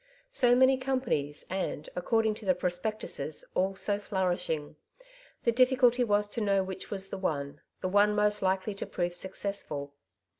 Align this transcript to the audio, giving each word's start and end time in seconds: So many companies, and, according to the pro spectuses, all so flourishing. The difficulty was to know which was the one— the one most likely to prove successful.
So 0.31 0.55
many 0.55 0.77
companies, 0.77 1.45
and, 1.47 1.87
according 1.95 2.33
to 2.35 2.45
the 2.47 2.55
pro 2.55 2.71
spectuses, 2.71 3.45
all 3.53 3.75
so 3.75 3.99
flourishing. 3.99 4.75
The 5.43 5.51
difficulty 5.51 6.03
was 6.03 6.27
to 6.29 6.41
know 6.41 6.63
which 6.63 6.89
was 6.89 7.09
the 7.09 7.19
one— 7.19 7.61
the 7.81 7.87
one 7.87 8.15
most 8.15 8.41
likely 8.41 8.73
to 8.73 8.87
prove 8.87 9.15
successful. 9.15 9.93